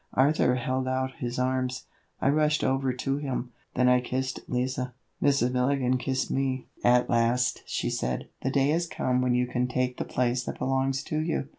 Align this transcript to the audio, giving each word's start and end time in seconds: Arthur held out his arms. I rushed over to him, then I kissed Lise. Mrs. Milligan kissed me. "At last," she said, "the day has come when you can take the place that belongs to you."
Arthur 0.15 0.55
held 0.55 0.87
out 0.87 1.11
his 1.19 1.37
arms. 1.37 1.85
I 2.19 2.29
rushed 2.29 2.63
over 2.63 2.91
to 2.91 3.17
him, 3.17 3.51
then 3.75 3.87
I 3.87 4.01
kissed 4.01 4.39
Lise. 4.47 4.79
Mrs. 5.21 5.51
Milligan 5.51 5.99
kissed 5.99 6.31
me. 6.31 6.65
"At 6.83 7.07
last," 7.07 7.61
she 7.67 7.91
said, 7.91 8.27
"the 8.41 8.49
day 8.49 8.69
has 8.69 8.87
come 8.87 9.21
when 9.21 9.35
you 9.35 9.45
can 9.45 9.67
take 9.67 9.97
the 9.97 10.03
place 10.03 10.43
that 10.45 10.57
belongs 10.57 11.03
to 11.03 11.19
you." 11.19 11.49